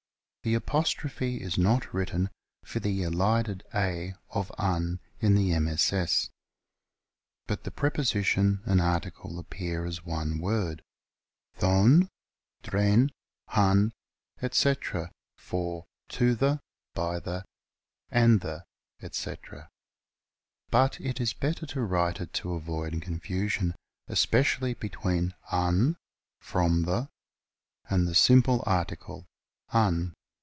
The 0.43 0.55
apostrophe 0.55 1.39
is 1.39 1.55
not 1.59 1.93
written 1.93 2.31
for 2.63 2.79
the 2.79 3.03
elided 3.03 3.63
a 3.75 4.15
of 4.31 4.51
an 4.57 4.99
in 5.19 5.35
the 5.35 5.55
MSS., 5.59 6.31
but 7.45 7.63
the 7.63 7.69
preposition 7.69 8.63
and 8.65 8.81
article 8.81 9.37
appear 9.37 9.85
as 9.85 10.03
one 10.03 10.39
word, 10.39 10.81
dhon, 11.59 12.09
dren, 12.63 13.11
han, 13.49 13.91
etc., 14.41 15.11
for 15.37 15.85
to 16.09 16.33
the, 16.33 16.59
by 16.95 17.19
the, 17.19 17.45
and 18.09 18.41
the, 18.41 18.63
etc. 19.03 19.69
But 20.71 20.99
it 20.99 21.21
is 21.21 21.33
better 21.33 21.67
to 21.67 21.81
write 21.81 22.19
it, 22.19 22.33
to 22.41 22.55
avoid 22.55 22.99
confusion, 22.99 23.75
especially 24.07 24.73
between 24.73 25.35
a'n, 25.51 25.97
from 26.39 26.85
the, 26.85 27.09
and 27.91 28.07
the 28.07 28.15
simple 28.15 28.63
article, 28.65 29.27
an. 29.71 30.15